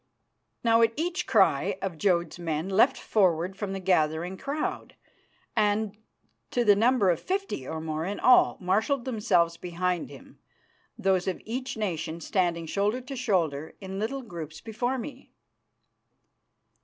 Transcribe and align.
Now 0.63 0.81
at 0.81 0.93
each 0.95 1.27
cry 1.27 1.77
of 1.79 1.95
Jodd's 1.99 2.39
men 2.39 2.69
leapt 2.69 2.97
forward 2.97 3.55
from 3.55 3.71
the 3.71 3.79
gathering 3.79 4.35
crowd, 4.35 4.95
and, 5.55 5.95
to 6.49 6.65
the 6.65 6.75
number 6.75 7.11
of 7.11 7.19
fifty 7.21 7.67
or 7.67 7.79
more 7.79 8.03
in 8.03 8.19
all, 8.19 8.57
marshalled 8.59 9.05
themselves 9.05 9.57
behind 9.57 10.09
him, 10.09 10.39
those 10.97 11.27
of 11.27 11.39
each 11.45 11.77
nation 11.77 12.19
standing 12.19 12.65
shoulder 12.65 12.99
to 13.01 13.15
shoulder 13.15 13.75
in 13.79 13.99
little 13.99 14.23
groups 14.23 14.59
before 14.59 14.97
me. 14.97 15.29